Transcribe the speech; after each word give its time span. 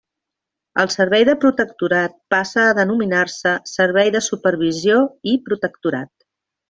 El 0.83 0.87
Servei 0.93 1.25
de 1.27 1.35
Protectorat 1.43 2.15
passa 2.35 2.63
a 2.69 2.73
denominar-se 2.79 3.53
Servei 3.73 4.13
de 4.17 4.23
Supervisió 4.31 4.97
i 5.35 5.37
Protectorat. 5.51 6.15